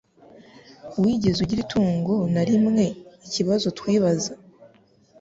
Wigeze 1.01 1.37
ugira 1.41 1.61
itungo 1.65 2.13
narimweikibazo 2.33 3.67
twibaza 3.77 4.31